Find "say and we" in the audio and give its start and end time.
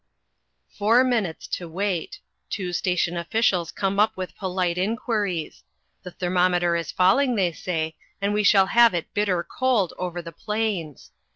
7.51-8.41